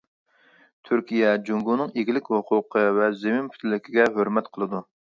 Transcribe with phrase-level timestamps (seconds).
[0.89, 4.89] تۈركىيە جۇڭگونىڭ ئىگىلىك ھوقۇقى ۋە زېمىن پۈتۈنلۈكىگە ھۆرمەت قىلىدۇ.